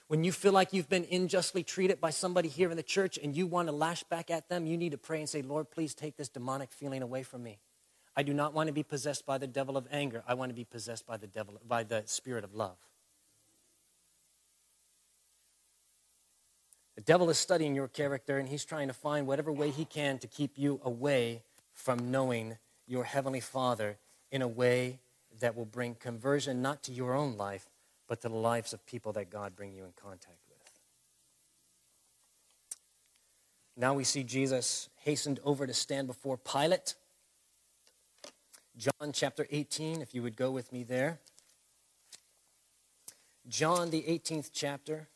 [0.08, 3.36] When you feel like you've been unjustly treated by somebody here in the church and
[3.36, 5.94] you want to lash back at them, you need to pray and say, Lord, please
[5.94, 7.60] take this demonic feeling away from me.
[8.16, 10.24] I do not want to be possessed by the devil of anger.
[10.28, 12.78] I want to be possessed by the devil by the spirit of love.
[17.00, 20.20] The devil is studying your character, and he's trying to find whatever way he can
[20.20, 22.58] to keep you away from knowing
[22.88, 23.96] your Heavenly Father
[24.34, 25.00] in a way
[25.40, 27.70] that will bring conversion not to your own life,
[28.10, 30.58] but to the lives of people that God bring you in contact with.
[33.78, 36.96] Now we see Jesus hastened over to stand before Pilate.
[38.78, 41.20] John chapter 18, if you would go with me there.
[43.48, 45.08] John, the 18th chapter.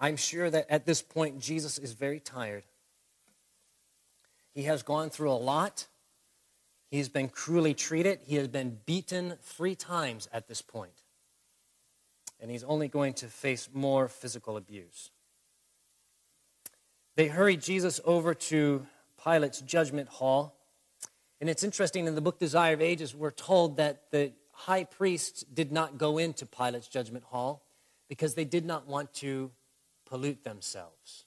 [0.00, 2.64] I'm sure that at this point, Jesus is very tired.
[4.54, 5.86] He has gone through a lot.
[6.90, 8.20] He's been cruelly treated.
[8.26, 11.02] He has been beaten three times at this point.
[12.40, 15.10] And he's only going to face more physical abuse.
[17.16, 18.86] They hurried Jesus over to
[19.22, 20.56] Pilate's judgment hall.
[21.40, 25.42] And it's interesting in the book Desire of Ages, we're told that the high priests
[25.42, 27.62] did not go into Pilate's judgment hall
[28.08, 29.50] because they did not want to
[30.10, 31.24] pollute themselves.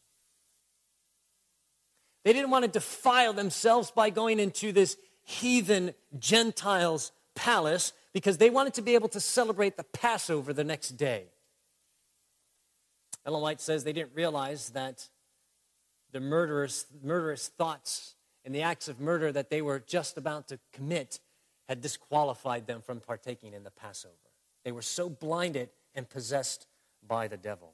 [2.24, 8.50] They didn't want to defile themselves by going into this heathen Gentiles' palace because they
[8.50, 11.26] wanted to be able to celebrate the Passover the next day.
[13.26, 15.08] Ellen White says they didn't realize that
[16.12, 18.16] the murderous, murderous thoughts
[18.46, 21.20] and the acts of murder that they were just about to commit
[21.70, 24.14] had disqualified them from partaking in the Passover.
[24.66, 26.68] They were so blinded and possessed
[27.06, 27.74] by the devil.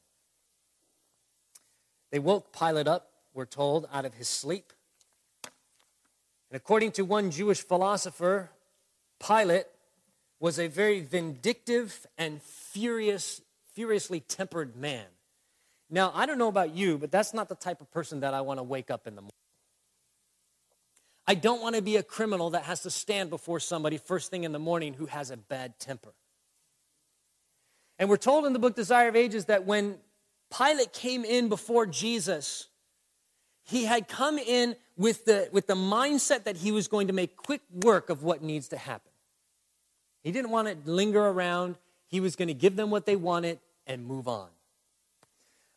[2.11, 4.73] They woke Pilate up, we're told, out of his sleep.
[5.43, 8.49] And according to one Jewish philosopher,
[9.25, 9.65] Pilate
[10.39, 13.41] was a very vindictive and furious,
[13.73, 15.05] furiously tempered man.
[15.89, 18.41] Now, I don't know about you, but that's not the type of person that I
[18.41, 19.33] want to wake up in the morning.
[21.27, 24.45] I don't want to be a criminal that has to stand before somebody first thing
[24.45, 26.13] in the morning who has a bad temper.
[27.99, 29.97] And we're told in the book Desire of Ages that when
[30.55, 32.67] Pilate came in before Jesus,
[33.63, 37.35] he had come in with the, with the mindset that he was going to make
[37.37, 39.11] quick work of what needs to happen.
[40.23, 41.75] He didn't want to linger around.
[42.07, 44.47] He was going to give them what they wanted and move on.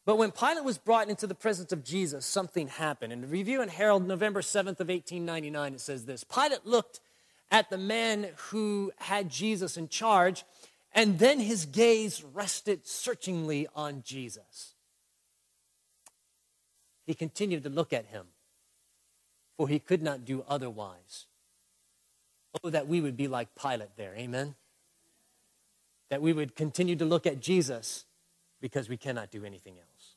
[0.05, 3.13] But when Pilate was brought into the presence of Jesus, something happened.
[3.13, 7.01] In the Review and Herald, November 7th of 1899, it says this Pilate looked
[7.53, 10.45] at the man who had Jesus in charge,
[10.95, 14.75] and then his gaze rested searchingly on Jesus.
[17.07, 18.27] He continued to look at him,
[19.57, 21.27] for he could not do otherwise.
[22.63, 24.15] Oh, that we would be like Pilate there.
[24.17, 24.55] Amen?
[26.11, 28.05] That we would continue to look at Jesus
[28.61, 30.15] because we cannot do anything else.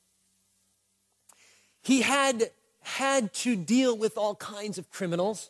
[1.82, 5.50] He had had to deal with all kinds of criminals,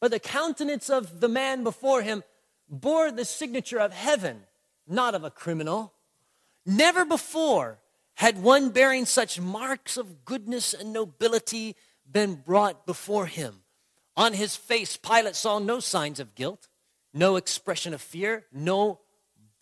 [0.00, 2.22] but the countenance of the man before him
[2.68, 4.44] bore the signature of heaven,
[4.86, 5.92] not of a criminal.
[6.64, 7.80] Never before
[8.14, 11.76] had one bearing such marks of goodness and nobility
[12.10, 13.62] been brought before him.
[14.16, 16.68] On his face, Pilate saw no signs of guilt,
[17.14, 19.00] no expression of fear, no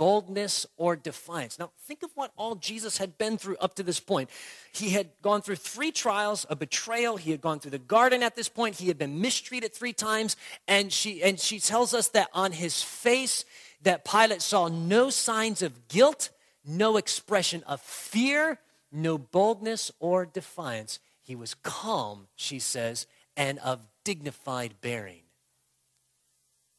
[0.00, 1.58] boldness or defiance.
[1.58, 4.30] Now, think of what all Jesus had been through up to this point.
[4.72, 7.18] He had gone through three trials, a betrayal.
[7.18, 8.76] He had gone through the garden at this point.
[8.76, 10.36] He had been mistreated three times.
[10.66, 13.44] And she, and she tells us that on his face,
[13.82, 16.30] that Pilate saw no signs of guilt,
[16.64, 18.58] no expression of fear,
[18.90, 20.98] no boldness or defiance.
[21.20, 25.24] He was calm, she says, and of dignified bearing.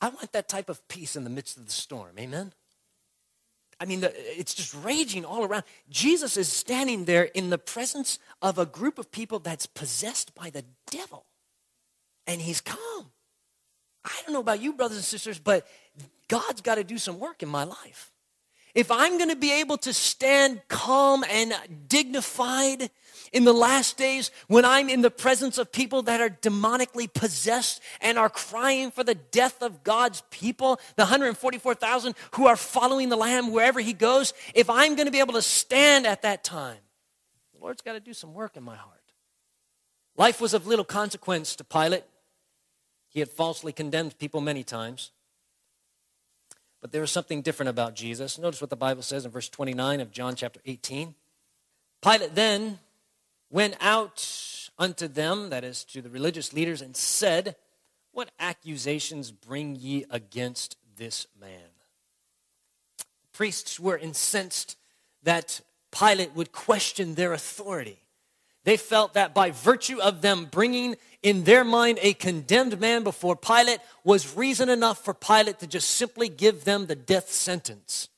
[0.02, 2.16] I want that type of peace in the midst of the storm.
[2.18, 2.54] Amen?
[3.82, 5.64] I mean, the, it's just raging all around.
[5.90, 10.52] Jesus is standing there in the presence of a group of people that's possessed by
[10.52, 11.26] the devil,
[12.28, 13.12] and he's calm.
[14.06, 15.66] I don't know about you, brothers and sisters, but
[16.28, 18.12] God's got to do some work in my life.
[18.74, 21.54] If I'm going to be able to stand calm and
[21.88, 22.90] dignified
[23.34, 27.82] in the last days when I'm in the presence of people that are demonically possessed
[28.02, 33.16] and are crying for the death of God's people, the 144,000 who are following the
[33.16, 36.78] Lamb wherever he goes, if I'm going to be able to stand at that time,
[37.54, 38.98] the Lord's got to do some work in my heart.
[40.18, 42.04] Life was of little consequence to Pilate.
[43.08, 45.12] He had falsely condemned people many times.
[46.82, 48.40] But there was something different about Jesus.
[48.40, 51.14] Notice what the Bible says in verse 29 of John chapter 18.
[52.02, 52.80] Pilate then
[53.52, 57.56] went out unto them, that is, to the religious leaders, and said,
[58.12, 61.70] What accusations bring ye against this man?
[62.98, 64.76] The priests were incensed
[65.22, 68.00] that Pilate would question their authority.
[68.64, 73.36] They felt that by virtue of them bringing in their mind a condemned man before
[73.36, 78.10] Pilate was reason enough for Pilate to just simply give them the death sentence.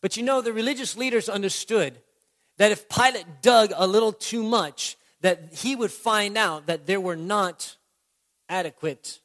[0.00, 1.98] But you know, the religious leaders understood
[2.58, 7.00] that if Pilate dug a little too much, that he would find out that there
[7.00, 7.76] were not
[8.48, 9.18] adequate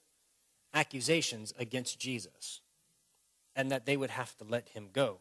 [0.73, 2.61] accusations against Jesus
[3.55, 5.19] and that they would have to let him go.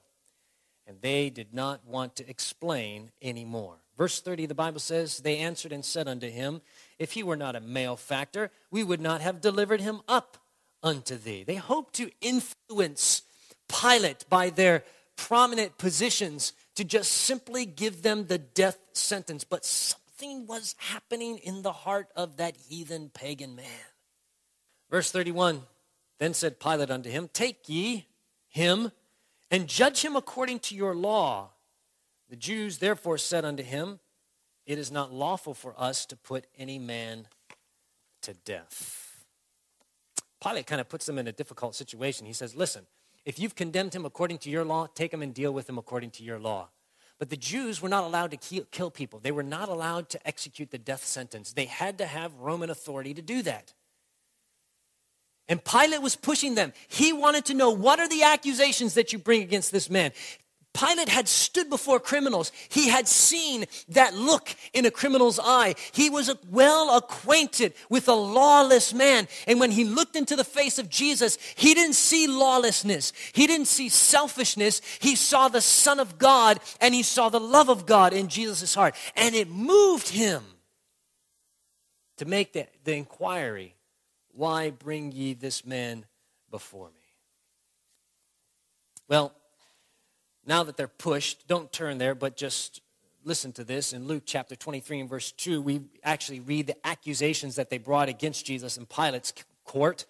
[0.87, 3.82] And they did not want to explain anymore.
[3.96, 6.62] Verse 30, the Bible says, They answered and said unto him,
[6.98, 10.38] If he were not a malefactor, we would not have delivered him up
[10.83, 11.44] unto thee.
[11.44, 13.22] They hoped to influence
[13.68, 14.85] Pilate by their
[15.16, 19.44] prominent positions to just simply give them the death sentence.
[19.44, 23.66] But something was happening in the heart of that heathen pagan man.
[24.90, 25.62] Verse 31
[26.18, 28.07] Then said Pilate unto him, Take ye
[28.48, 28.92] him
[29.50, 31.50] and judge him according to your law.
[32.33, 34.01] The Jews therefore said unto him,
[34.64, 37.29] It is not lawful for us to put any man
[38.23, 39.27] to death.
[40.42, 42.27] Pilate kind of puts them in a difficult situation.
[42.27, 42.87] He says, Listen,
[43.27, 46.09] if you've condemned him according to your law, take him and deal with him according
[46.12, 46.71] to your law.
[47.18, 49.18] But the Jews were not allowed to kill people.
[49.18, 51.53] They were not allowed to execute the death sentence.
[51.53, 53.75] They had to have Roman authority to do that.
[55.51, 56.72] And Pilate was pushing them.
[56.89, 60.12] He wanted to know what are the accusations that you bring against this man?
[60.75, 62.51] Pilate had stood before criminals.
[62.70, 65.75] He had seen that look in a criminal's eye.
[65.93, 69.29] He was well acquainted with a lawless man.
[69.47, 73.12] And when he looked into the face of Jesus, he didn't see lawlessness.
[73.33, 74.81] He didn't see selfishness.
[75.01, 78.75] He saw the Son of God and he saw the love of God in Jesus'
[78.75, 78.95] heart.
[79.14, 80.43] And it moved him
[82.16, 83.75] to make the, the inquiry
[84.35, 86.07] why bring ye this man
[86.51, 87.01] before me?
[89.09, 89.35] Well,
[90.47, 92.80] now that they're pushed, don't turn there, but just
[93.24, 93.93] listen to this.
[93.93, 98.09] In Luke chapter 23 and verse 2, we actually read the accusations that they brought
[98.09, 99.32] against Jesus in Pilate's
[99.64, 100.07] court.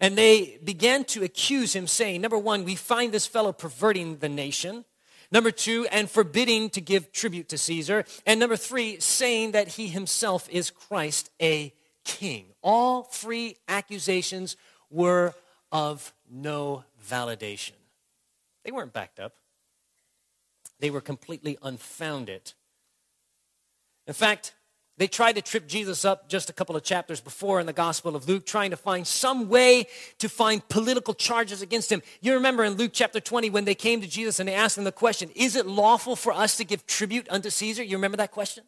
[0.00, 4.28] And they began to accuse him, saying, Number one, we find this fellow perverting the
[4.28, 4.84] nation.
[5.30, 8.04] Number two, and forbidding to give tribute to Caesar.
[8.24, 11.74] And number three, saying that he himself is Christ, a
[12.04, 12.46] king.
[12.62, 14.56] All three accusations
[14.90, 15.34] were
[15.70, 17.72] of no validation.
[18.64, 19.34] They weren't backed up,
[20.80, 22.52] they were completely unfounded.
[24.06, 24.54] In fact,
[24.98, 28.16] they tried to trip Jesus up just a couple of chapters before in the Gospel
[28.16, 29.86] of Luke, trying to find some way
[30.18, 32.02] to find political charges against him.
[32.20, 34.84] You remember in Luke chapter 20 when they came to Jesus and they asked him
[34.84, 37.84] the question, Is it lawful for us to give tribute unto Caesar?
[37.84, 38.64] You remember that question?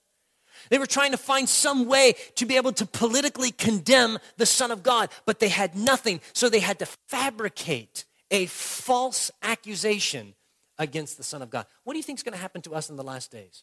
[0.68, 4.70] They were trying to find some way to be able to politically condemn the Son
[4.70, 6.20] of God, but they had nothing.
[6.32, 10.34] So they had to fabricate a false accusation
[10.80, 11.66] against the Son of God.
[11.84, 13.62] What do you think is going to happen to us in the last days?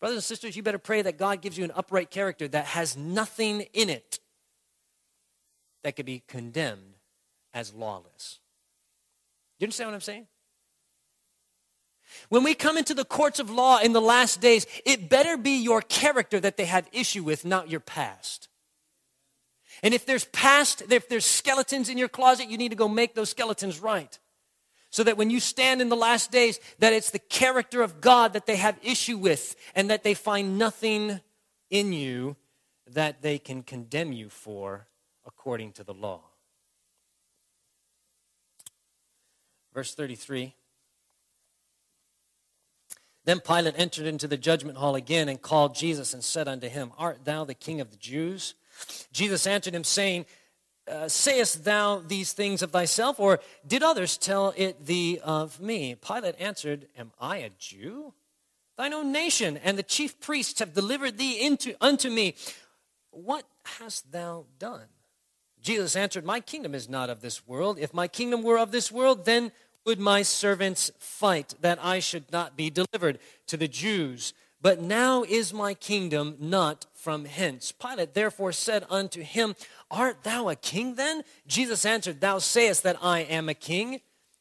[0.00, 2.96] Brothers and sisters, you better pray that God gives you an upright character that has
[2.96, 4.18] nothing in it
[5.84, 6.94] that could be condemned
[7.54, 8.40] as lawless.
[9.58, 10.26] Do you understand what I'm saying?
[12.30, 15.62] When we come into the courts of law in the last days, it better be
[15.62, 18.48] your character that they have issue with, not your past.
[19.82, 23.14] And if there's past, if there's skeletons in your closet, you need to go make
[23.14, 24.18] those skeletons right.
[24.90, 28.32] So that when you stand in the last days, that it's the character of God
[28.32, 31.20] that they have issue with, and that they find nothing
[31.70, 32.36] in you
[32.86, 34.86] that they can condemn you for
[35.26, 36.22] according to the law.
[39.74, 40.54] Verse 33.
[43.26, 46.92] Then Pilate entered into the judgment hall again and called Jesus and said unto him,
[46.96, 48.54] Art thou the king of the Jews?
[49.12, 50.26] Jesus answered him, saying,
[50.88, 55.94] uh, Sayest thou these things of thyself, or did others tell it thee of me?
[55.94, 58.12] Pilate answered, Am I a Jew?
[58.76, 62.34] Thine own nation and the chief priests have delivered thee into, unto me.
[63.10, 63.44] What
[63.78, 64.86] hast thou done?
[65.62, 67.78] Jesus answered, My kingdom is not of this world.
[67.78, 69.50] If my kingdom were of this world, then
[69.84, 74.34] would my servants fight that I should not be delivered to the Jews?
[74.60, 77.72] But now is my kingdom not from hence.
[77.72, 79.54] Pilate therefore said unto him,
[79.90, 81.22] Art thou a king then?
[81.46, 84.00] Jesus answered, Thou sayest that I am a king.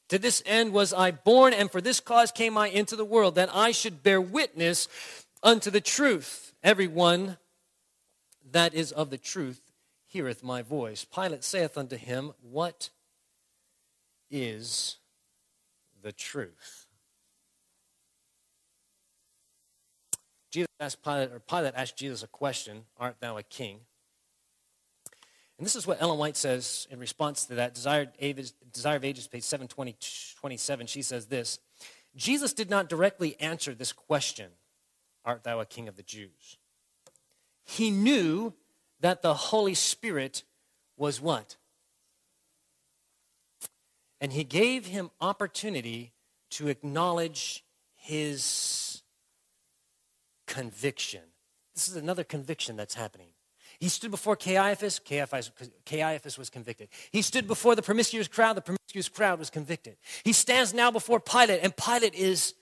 [0.10, 3.36] To this end was I born, and for this cause came I into the world,
[3.36, 4.88] that I should bear witness
[5.44, 6.54] unto the truth.
[6.64, 7.38] Everyone
[8.52, 9.62] that is of the truth
[10.08, 11.04] heareth my voice.
[11.04, 12.90] Pilate saith unto him, What
[14.32, 14.98] is
[16.02, 16.85] the truth.
[20.56, 23.82] Jesus asked Pilate, or Pilate asked Jesus a question, Art thou a king?
[25.58, 27.74] And this is what Ellen White says in response to that.
[27.74, 28.12] Desire,
[28.74, 31.60] Desire of Ages, page 727, she says this
[32.16, 34.50] Jesus did not directly answer this question,
[35.24, 36.58] Art thou a king of the Jews?
[37.64, 38.54] He knew
[39.00, 40.44] that the Holy Spirit
[40.98, 41.58] was what?
[44.22, 46.12] and he gave him opportunity
[46.50, 47.64] to acknowledge
[47.96, 48.95] his
[50.48, 51.22] conviction.
[51.74, 53.30] This is another conviction that's happening.
[53.80, 55.52] He stood before Caiaphas, Caiaphas,
[55.86, 56.90] Caiaphas was convicted.
[57.12, 59.98] He stood before the promiscuous crowd, the promiscuous crowd was convicted.
[60.24, 62.54] He stands now before Pilate, and Pilate is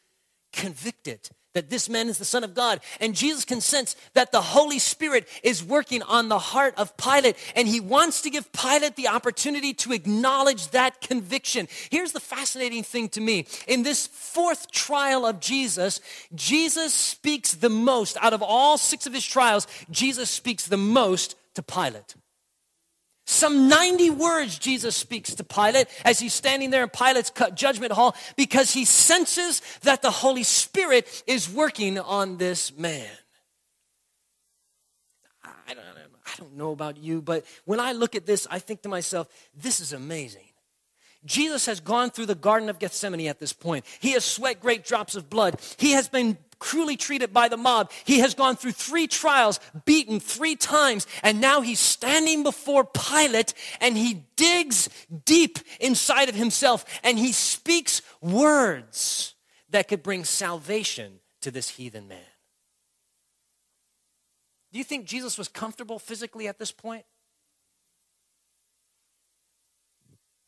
[0.53, 2.79] convicted that this man is the Son of God.
[2.99, 7.35] And Jesus can sense that the Holy Spirit is working on the heart of Pilate,
[7.55, 11.67] and he wants to give Pilate the opportunity to acknowledge that conviction.
[11.91, 16.01] Here's the fascinating thing to me in this fourth trial of Jesus,
[16.33, 21.35] Jesus speaks the most out of all six of his trials, Jesus speaks the most
[21.55, 22.15] to Pilate.
[23.25, 28.15] Some 90 words Jesus speaks to Pilate as he's standing there in Pilate's judgment hall
[28.35, 33.09] because he senses that the Holy Spirit is working on this man.
[35.43, 38.81] I don't, I don't know about you, but when I look at this, I think
[38.81, 40.52] to myself, this is amazing.
[41.25, 43.85] Jesus has gone through the Garden of Gethsemane at this point.
[43.99, 45.59] He has sweat great drops of blood.
[45.77, 47.91] He has been cruelly treated by the mob.
[48.05, 53.53] He has gone through three trials, beaten three times, and now he's standing before Pilate
[53.81, 54.89] and he digs
[55.25, 59.35] deep inside of himself and he speaks words
[59.71, 62.19] that could bring salvation to this heathen man.
[64.71, 67.05] Do you think Jesus was comfortable physically at this point?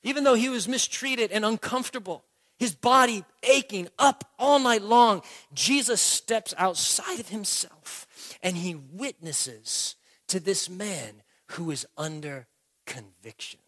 [0.05, 2.23] Even though he was mistreated and uncomfortable,
[2.57, 8.07] his body aching up all night long, Jesus steps outside of himself
[8.43, 9.95] and he witnesses
[10.27, 12.45] to this man who is under
[12.85, 13.59] conviction.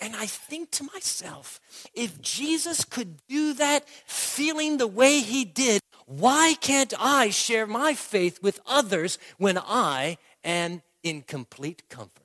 [0.00, 1.60] And I think to myself,
[1.92, 7.92] if Jesus could do that feeling the way he did, why can't I share my
[7.92, 12.21] faith with others when I am in complete comfort?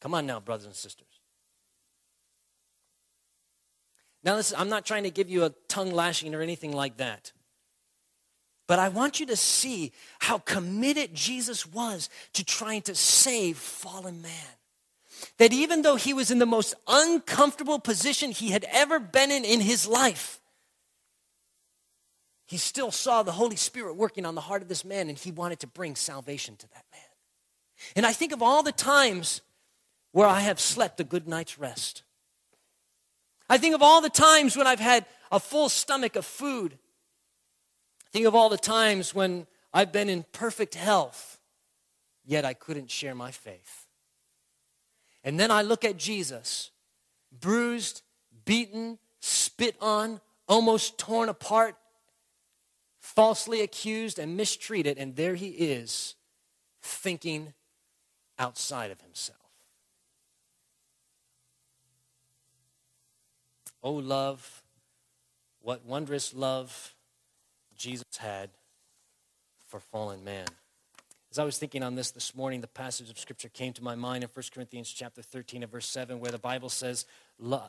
[0.00, 1.08] Come on now, brothers and sisters.
[4.24, 7.32] Now, listen, I'm not trying to give you a tongue lashing or anything like that.
[8.66, 14.20] But I want you to see how committed Jesus was to trying to save fallen
[14.20, 14.32] man.
[15.38, 19.44] That even though he was in the most uncomfortable position he had ever been in
[19.44, 20.40] in his life,
[22.46, 25.30] he still saw the Holy Spirit working on the heart of this man and he
[25.30, 27.02] wanted to bring salvation to that man.
[27.96, 29.40] And I think of all the times
[30.18, 32.02] where I have slept a good night's rest.
[33.48, 36.78] I think of all the times when I've had a full stomach of food
[38.10, 41.38] Think of all the times when I've been in perfect health,
[42.24, 43.86] yet I couldn't share my faith.
[45.22, 46.70] And then I look at Jesus,
[47.38, 48.02] bruised,
[48.44, 51.76] beaten, spit on, almost torn apart,
[52.98, 56.14] falsely accused and mistreated, and there he is,
[56.80, 57.52] thinking
[58.38, 59.37] outside of himself.
[63.82, 64.62] Oh, love,
[65.60, 66.94] what wondrous love
[67.76, 68.50] Jesus had
[69.66, 70.46] for fallen man.
[71.30, 73.94] As I was thinking on this this morning, the passage of scripture came to my
[73.94, 77.04] mind in 1 Corinthians chapter 13 and verse 7, where the Bible says,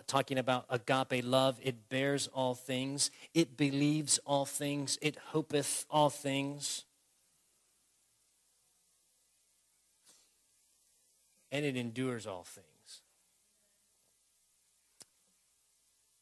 [0.08, 6.10] talking about agape love, it bears all things, it believes all things, it hopeth all
[6.10, 6.86] things,
[11.52, 12.66] and it endures all things.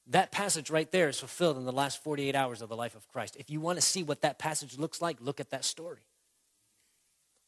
[0.10, 3.08] That passage right there is fulfilled in the last 48 hours of the life of
[3.10, 3.36] Christ.
[3.38, 6.06] If you want to see what that passage looks like, look at that story.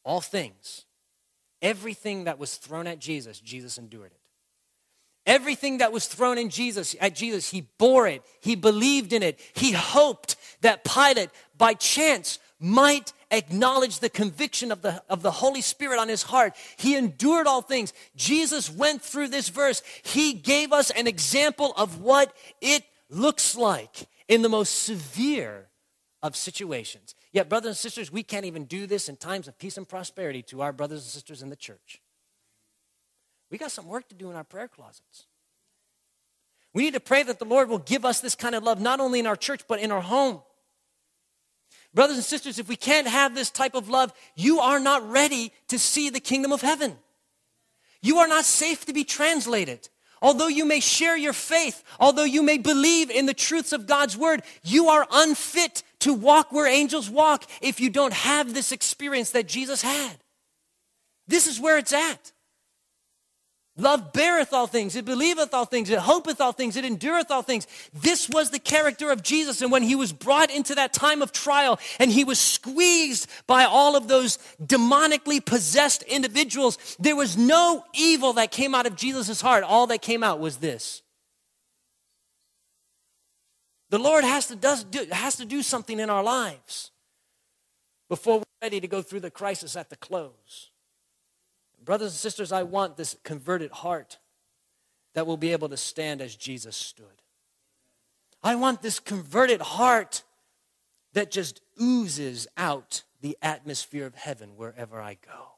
[0.04, 0.86] All things,
[1.62, 4.20] everything that was thrown at Jesus, Jesus endured it.
[5.26, 8.24] Everything that was thrown in Jesus at Jesus, he bore it.
[8.42, 9.40] He believed in it.
[9.54, 15.62] He hoped that Pilate by chance might acknowledge the conviction of the, of the Holy
[15.62, 16.54] Spirit on his heart.
[16.78, 17.94] He endured all things.
[18.16, 19.82] Jesus went through this verse.
[20.04, 25.68] He gave us an example of what it looks like in the most severe
[26.22, 27.16] of situations.
[27.32, 30.42] Yet, brothers and sisters, we can't even do this in times of peace and prosperity
[30.44, 32.02] to our brothers and sisters in the church.
[33.50, 35.26] We got some work to do in our prayer closets.
[36.74, 39.00] We need to pray that the Lord will give us this kind of love, not
[39.00, 40.42] only in our church, but in our home.
[41.94, 45.52] Brothers and sisters, if we can't have this type of love, you are not ready
[45.70, 46.98] to see the kingdom of heaven.
[48.02, 49.90] You are not safe to be translated.
[50.22, 54.18] Although you may share your faith, although you may believe in the truths of God's
[54.18, 59.32] word, you are unfit to walk where angels walk if you don't have this experience
[59.32, 60.18] that Jesus had.
[61.28, 62.34] This is where it's at.
[63.80, 67.42] Love beareth all things, it believeth all things, it hopeth all things, it endureth all
[67.42, 67.66] things.
[67.94, 69.62] This was the character of Jesus.
[69.62, 73.64] And when he was brought into that time of trial and he was squeezed by
[73.64, 79.42] all of those demonically possessed individuals, there was no evil that came out of Jesus'
[79.42, 79.64] heart.
[79.64, 81.02] All that came out was this.
[83.90, 86.92] The Lord has to, does, do, has to do something in our lives
[88.08, 90.69] before we're ready to go through the crisis at the close.
[91.90, 94.20] Brothers and sisters, I want this converted heart
[95.16, 97.24] that will be able to stand as Jesus stood.
[98.44, 100.22] I want this converted heart
[101.14, 105.54] that just oozes out the atmosphere of heaven wherever I go.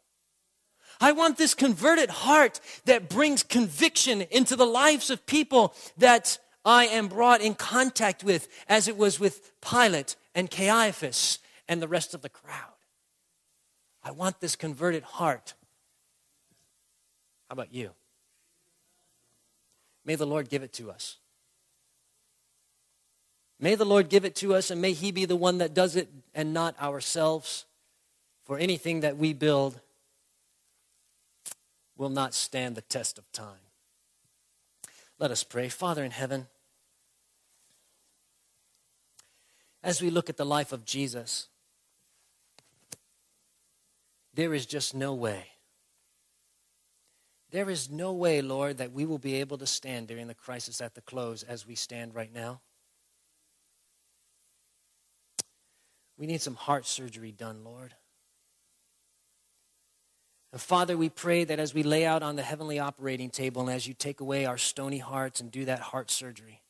[1.02, 6.86] I want this converted heart that brings conviction into the lives of people that I
[6.86, 12.14] am brought in contact with, as it was with Pilate and Caiaphas and the rest
[12.14, 12.78] of the crowd.
[14.02, 15.56] I want this converted heart
[17.52, 17.90] how about you?
[20.06, 21.18] May the Lord give it to us.
[23.60, 25.98] May the Lord give it to us, and may He be the one that does
[25.98, 27.66] it and not ourselves.
[28.46, 29.82] For anything that we build
[31.98, 33.68] will not stand the test of time.
[35.20, 35.68] Let us pray.
[35.68, 36.48] Father in heaven,
[39.84, 41.50] as we look at the life of Jesus,
[44.34, 45.48] there is just no way
[47.52, 50.80] there is no way, Lord, that we will be able to stand during the crisis
[50.80, 52.62] at the close as we stand right now.
[56.18, 57.94] We need some heart surgery done, Lord.
[60.54, 63.72] And Father, we pray that as we lay out on the heavenly operating table and
[63.72, 66.62] as you take away our stony hearts and do that heart surgery,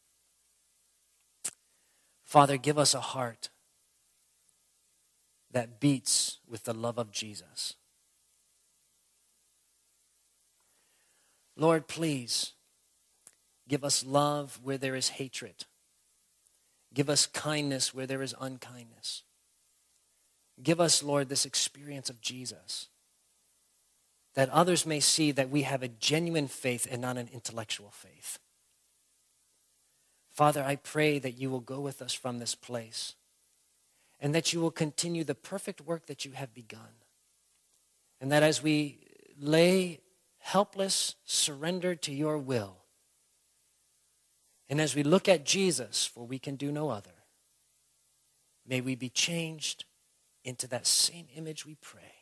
[2.23, 3.49] Father, give us a heart
[5.51, 7.75] that beats with the love of Jesus.
[11.62, 12.53] Lord, please
[13.70, 15.66] give us love where there is hatred.
[16.91, 19.22] Give us kindness where there is unkindness.
[20.64, 22.88] Give us, Lord, this experience of Jesus
[24.34, 28.39] that others may see that we have a genuine faith and not an intellectual faith.
[30.32, 33.14] Father, I pray that you will go with us from this place
[34.20, 37.03] and that you will continue the perfect work that you have begun.
[38.20, 38.97] And that as we
[39.39, 39.99] lay
[40.41, 42.81] helpless, surrendered to your will,
[44.71, 47.25] and as we look at Jesus, for we can do no other,
[48.65, 49.83] may we be changed
[50.45, 52.13] into that same image we pray.